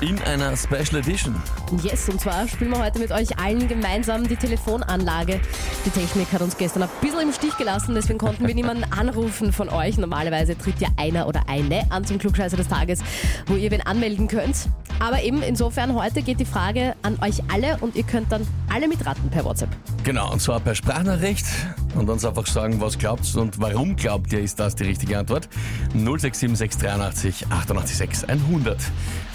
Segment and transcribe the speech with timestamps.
[0.00, 1.34] In einer Special Edition.
[1.82, 5.40] Yes, und zwar spielen wir heute mit euch allen gemeinsam die Telefonanlage.
[5.86, 9.52] Die Technik hat uns gestern ein bisschen im Stich gelassen, deswegen konnten wir niemanden anrufen
[9.52, 9.96] von euch.
[9.96, 13.00] Normalerweise tritt ja einer oder eine an zum Klugscheißer des Tages,
[13.46, 14.68] wo ihr wen anmelden könnt.
[15.00, 18.88] Aber eben insofern heute geht die Frage an euch alle und ihr könnt dann alle
[18.88, 19.70] mitraten per WhatsApp.
[20.04, 21.46] Genau, und zwar per Sprachnachricht
[21.94, 25.48] und uns einfach sagen, was glaubt und warum glaubt ihr, ist das die richtige Antwort.
[25.94, 28.78] 0676 88 100.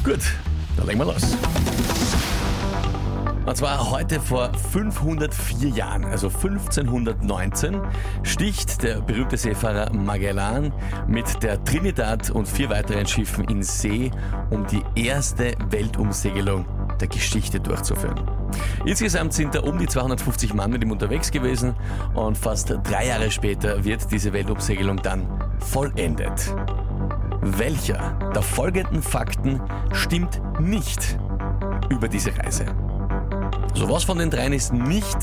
[0.04, 0.20] Gut,
[0.78, 1.38] dann legen wir los.
[3.50, 7.82] Und zwar heute vor 504 Jahren, also 1519,
[8.22, 10.72] sticht der berühmte Seefahrer Magellan
[11.08, 14.12] mit der Trinidad und vier weiteren Schiffen in See,
[14.52, 16.64] um die erste Weltumsegelung
[17.02, 18.20] der Geschichte durchzuführen.
[18.86, 21.76] Insgesamt sind da um die 250 Mann mit ihm unterwegs gewesen
[22.14, 25.28] und fast drei Jahre später wird diese Weltumsegelung dann
[25.60, 26.54] vollendet.
[27.42, 29.62] Welcher der folgenden Fakten
[29.94, 31.18] stimmt nicht
[31.90, 32.66] über diese Reise?
[33.74, 35.18] So was von den dreien ist nicht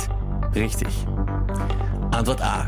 [0.55, 0.89] richtig.
[2.11, 2.67] Antwort A.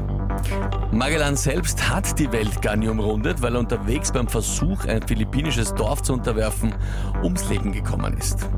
[0.92, 5.74] Magellan selbst hat die Welt gar nie umrundet, weil er unterwegs beim Versuch, ein philippinisches
[5.74, 6.74] Dorf zu unterwerfen,
[7.22, 8.48] ums Leben gekommen ist.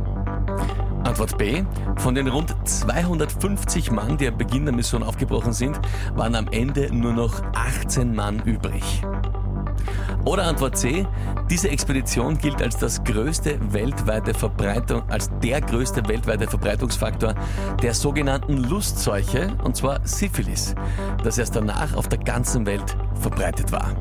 [1.11, 1.64] Antwort B.
[1.97, 5.77] Von den rund 250 Mann, die am Beginn der Mission aufgebrochen sind,
[6.14, 9.02] waren am Ende nur noch 18 Mann übrig.
[10.25, 11.05] Oder Antwort C,
[11.50, 17.34] diese Expedition gilt als das größte weltweite Verbreitung, als der größte weltweite Verbreitungsfaktor
[17.83, 20.77] der sogenannten Lustseuche, und zwar Syphilis,
[21.24, 23.97] das erst danach auf der ganzen Welt verbreitet war.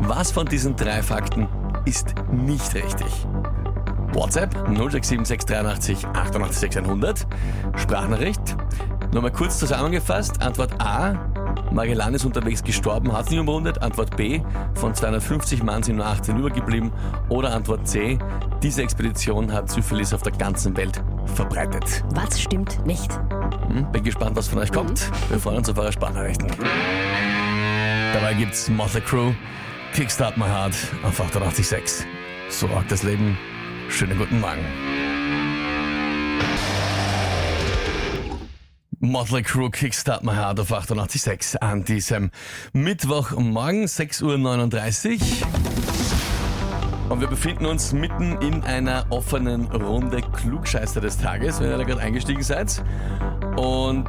[0.00, 1.48] Was von diesen drei Fakten
[1.86, 3.26] ist nicht richtig?
[4.14, 7.26] WhatsApp 067683 88 100.
[7.76, 8.56] Sprachnachricht.
[9.12, 10.40] Nochmal kurz zusammengefasst.
[10.42, 11.14] Antwort A.
[11.70, 13.80] Magellan ist unterwegs gestorben, hat nicht umrundet.
[13.82, 14.40] Antwort B.
[14.74, 16.92] Von 250 Mann sind nur 18 übergeblieben.
[17.28, 18.18] Oder Antwort C.
[18.62, 21.02] Diese Expedition hat Syphilis auf der ganzen Welt
[21.34, 22.04] verbreitet.
[22.14, 23.12] Was stimmt nicht?
[23.68, 25.10] Hm, bin gespannt, was von euch kommt.
[25.30, 26.48] Wir freuen uns auf eure Sprachnachrichten.
[28.12, 29.32] Dabei gibt's Motley Crew,
[29.94, 32.04] Kickstart My Heart auf 88.6.
[32.50, 33.36] So rockt das Leben.
[33.88, 34.64] Schönen guten Morgen.
[39.00, 42.30] Motley Crew Kickstart My Heart auf 88.6 an diesem
[42.72, 45.48] Mittwochmorgen, 6.39 Uhr.
[47.08, 51.84] Und wir befinden uns mitten in einer offenen Runde Klugscheißer des Tages, wenn ihr da
[51.84, 52.82] gerade eingestiegen seid.
[53.56, 54.08] Und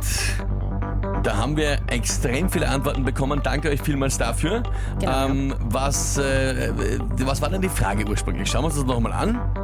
[1.23, 3.41] da haben wir extrem viele Antworten bekommen.
[3.43, 4.61] Danke euch vielmals dafür.
[4.99, 5.25] Genau.
[5.27, 6.71] Ähm, was, äh,
[7.19, 8.49] was war denn die Frage ursprünglich?
[8.49, 9.62] Schauen wir uns das nochmal an.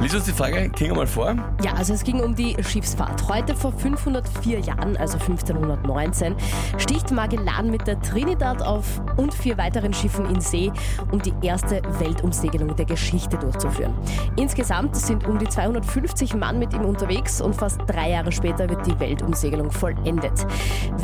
[0.00, 1.34] Lies uns die Frage, King mal vor.
[1.64, 3.28] Ja, also es ging um die Schiffsfahrt.
[3.28, 6.34] Heute vor 504 Jahren, also 1519,
[6.76, 10.70] sticht Magellan mit der Trinidad auf und vier weiteren Schiffen in See,
[11.10, 13.94] um die erste Weltumsegelung der Geschichte durchzuführen.
[14.36, 18.86] Insgesamt sind um die 250 Mann mit ihm unterwegs und fast drei Jahre später wird
[18.86, 20.46] die Weltumsegelung vollendet.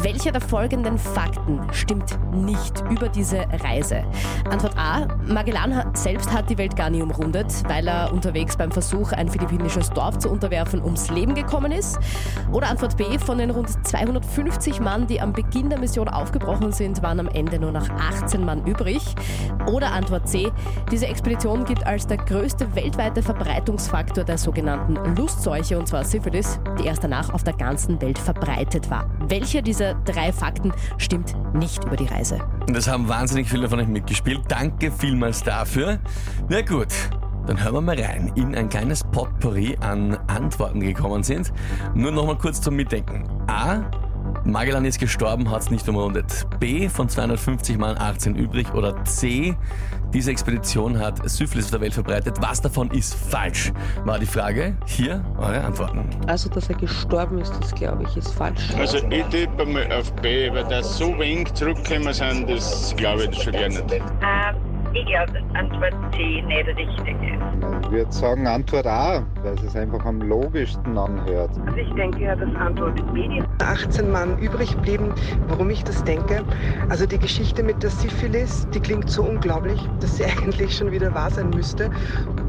[0.02, 4.04] Welcher der folgenden Fakten stimmt nicht über diese Reise?
[4.50, 5.08] Antwort A.
[5.26, 8.81] Magellan selbst hat die Welt gar nie umrundet, weil er unterwegs beim Versuch,
[9.12, 11.98] ein philippinisches Dorf zu unterwerfen, ums Leben gekommen ist.
[12.52, 13.18] Oder Antwort B.
[13.18, 17.58] Von den rund 250 Mann, die am Beginn der Mission aufgebrochen sind, waren am Ende
[17.58, 19.02] nur noch 18 Mann übrig.
[19.66, 20.50] Oder Antwort C.
[20.90, 26.86] Diese Expedition gilt als der größte weltweite Verbreitungsfaktor der sogenannten Lustseuche, und zwar Syphilis, die
[26.86, 29.08] erst danach auf der ganzen Welt verbreitet war.
[29.28, 32.38] Welcher dieser drei Fakten stimmt nicht über die Reise?
[32.66, 34.40] Das haben wahnsinnig viele von euch mitgespielt.
[34.48, 35.98] Danke vielmals dafür.
[36.48, 36.88] Na gut,
[37.46, 41.52] dann hören wir mal rein in ein kleines Potpourri an Antworten gekommen sind.
[41.94, 43.24] Nur nochmal kurz zum Mitdenken.
[43.48, 43.82] A.
[44.44, 46.46] Magellan ist gestorben, hat es nicht umrundet.
[46.58, 46.88] B.
[46.88, 48.72] Von 250 Mann 18 übrig.
[48.74, 49.56] Oder C.
[50.12, 52.36] Diese Expedition hat Syphilis auf der Welt verbreitet.
[52.40, 53.72] Was davon ist falsch?
[54.04, 54.76] War die Frage.
[54.86, 56.04] Hier eure Antworten.
[56.26, 58.70] Also, dass er gestorben ist, das glaube ich, ist falsch.
[58.76, 63.42] Also ich tippe mal auf B, weil da so wenig zurückgekommen sind, das glaube ich
[63.42, 63.92] schon gar nicht.
[63.92, 64.56] Ähm,
[64.94, 67.84] ich glaube, dass Antwort C nicht richtig ist.
[67.84, 71.50] Ich würde sagen Antwort A, weil es einfach am logischsten anhört.
[71.66, 75.12] Also ich denke ja, dass Antwort B die 18 Mann übrig blieben.
[75.48, 76.44] Warum ich das denke?
[76.88, 81.14] Also die Geschichte mit der Syphilis, die klingt so unglaublich, dass sie eigentlich schon wieder
[81.14, 81.90] wahr sein müsste.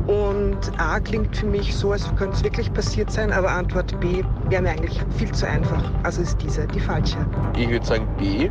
[0.07, 4.23] Und A klingt für mich so, als könnte es wirklich passiert sein, aber Antwort B
[4.49, 5.83] wäre mir eigentlich viel zu einfach.
[6.03, 7.17] Also ist diese die falsche.
[7.57, 8.49] Ich würde sagen B.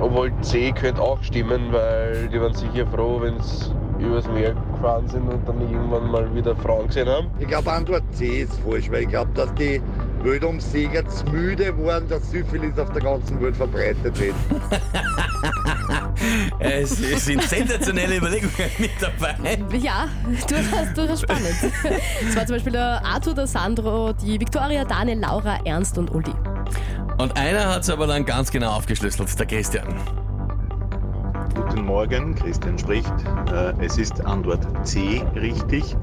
[0.00, 3.70] Obwohl C könnte auch stimmen, weil die waren sicher froh, wenn sie
[4.00, 7.28] übers Meer gefahren sind und dann irgendwann mal wieder Frauen gesehen haben.
[7.38, 9.80] Ich glaube, Antwort C ist falsch, weil ich glaube, dass die
[10.22, 14.34] Weltumsieger zu müde waren, dass Syphilis auf der ganzen Welt verbreitet wird.
[16.58, 19.34] Es, es sind sensationelle Überlegungen mit dabei.
[19.78, 20.06] Ja,
[20.46, 21.54] durchaus, durchaus spannend.
[22.28, 26.34] Es war zum Beispiel der Arthur, der Sandro, die Victoria, Daniel, Laura, Ernst und Uli.
[27.20, 29.86] Und einer hat es aber dann ganz genau aufgeschlüsselt, der Christian.
[31.54, 33.12] Guten Morgen, Christian spricht.
[33.52, 35.94] Äh, Es ist Antwort C richtig.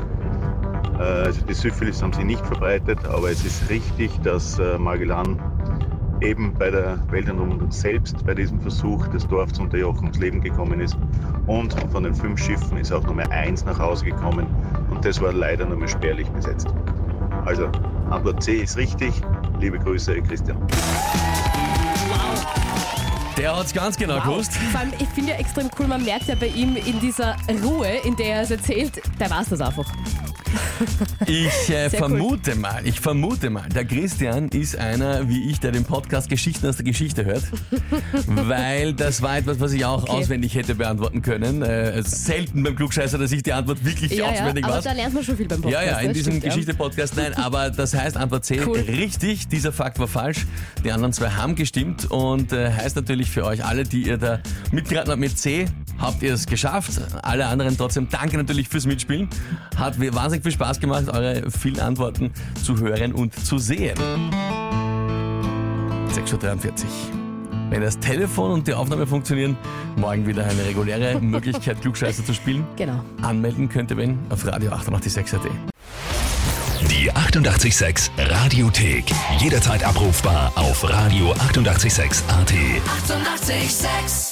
[0.99, 5.41] Äh, Also die Syphilis haben sie nicht verbreitet, aber es ist richtig, dass äh, Magellan
[6.21, 10.79] eben bei der Weltenrundung selbst bei diesem Versuch, das Dorf zu unterjochen, ums Leben gekommen
[10.79, 10.95] ist.
[11.47, 14.45] Und von den fünf Schiffen ist auch nur mehr eins nach Hause gekommen
[14.91, 16.67] und das war leider nur mehr spärlich besetzt.
[17.45, 17.69] Also
[18.09, 19.13] Antwort C ist richtig.
[19.59, 20.57] Liebe Grüße, Christian.
[23.37, 24.53] Der hat es ganz genau gewusst.
[24.53, 27.87] Vor allem, ich finde ja extrem cool, man merkt ja bei ihm in dieser Ruhe,
[28.03, 29.85] in der er es erzählt, der weiß das einfach.
[31.25, 31.97] Ich äh, Sehr cool.
[31.97, 36.67] vermute mal, ich vermute mal, der Christian ist einer wie ich, der den Podcast Geschichten
[36.67, 37.43] aus der Geschichte hört,
[38.27, 40.11] weil das war etwas, was ich auch Okay.
[40.11, 41.61] auswendig hätte beantworten können.
[41.61, 44.83] Äh, selten beim Klugscheißer, dass ich die Antwort wirklich Ja, ja, auswendig aber weiß.
[44.83, 45.85] da lernt man schon viel beim Podcast.
[45.85, 46.39] Ja, ja, in diesem ja.
[46.39, 48.77] Geschichte-Podcast nein, aber das heißt Antwort C Cool.
[48.79, 50.45] richtig, dieser Fakt war falsch.
[50.83, 54.39] Die anderen zwei haben gestimmt und äh, heißt natürlich für euch alle, die ihr da
[54.71, 55.65] mitgeraten habt mit C,
[55.99, 56.91] habt ihr es geschafft.
[57.23, 59.29] Alle anderen trotzdem danke natürlich fürs Mitspielen.
[59.75, 62.31] Hat mir wahnsinnig viel Spaß gemacht, eure vielen Antworten
[62.63, 63.97] zu hören und zu sehen.
[66.13, 67.17] 6.43 Uhr.
[67.69, 69.57] Wenn das Telefon und die Aufnahme funktionieren,
[69.97, 72.65] morgen wieder eine reguläre Möglichkeit, Klugscheißer zu spielen.
[72.77, 73.03] Genau.
[73.21, 75.41] Anmelden könnt ihr wen auf Radio 886.at.
[76.89, 79.05] Die 88,6 Radiothek.
[79.39, 81.73] Jederzeit abrufbar auf radio886.at.
[81.75, 82.23] 88,6.
[83.49, 84.26] Eighty-eight, sex.